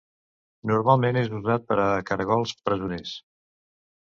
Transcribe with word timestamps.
Normalment 0.71 1.19
és 1.21 1.29
usat 1.39 1.67
per 1.73 1.77
a 1.83 1.85
caragols 2.13 2.55
presoners. 2.71 3.15